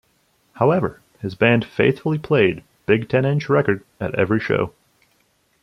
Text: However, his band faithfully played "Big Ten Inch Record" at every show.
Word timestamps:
However, 0.53 0.99
his 1.19 1.35
band 1.35 1.63
faithfully 1.63 2.17
played 2.17 2.63
"Big 2.87 3.07
Ten 3.07 3.23
Inch 3.23 3.47
Record" 3.49 3.83
at 3.99 4.15
every 4.15 4.39
show. 4.39 4.73